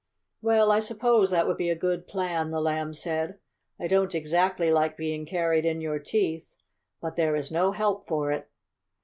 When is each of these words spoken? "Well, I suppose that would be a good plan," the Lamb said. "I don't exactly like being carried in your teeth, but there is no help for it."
"Well, 0.41 0.71
I 0.71 0.79
suppose 0.79 1.29
that 1.29 1.45
would 1.45 1.57
be 1.57 1.69
a 1.69 1.75
good 1.75 2.07
plan," 2.07 2.49
the 2.49 2.59
Lamb 2.59 2.91
said. 2.95 3.37
"I 3.79 3.85
don't 3.85 4.15
exactly 4.15 4.71
like 4.71 4.97
being 4.97 5.27
carried 5.27 5.63
in 5.63 5.79
your 5.79 5.99
teeth, 5.99 6.55
but 6.99 7.15
there 7.17 7.35
is 7.35 7.51
no 7.51 7.71
help 7.71 8.07
for 8.07 8.31
it." 8.31 8.49